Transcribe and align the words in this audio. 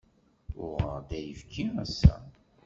Uɣeɣ-d 0.63 1.09
ayefki 1.19 1.65
ass-a. 1.83 2.15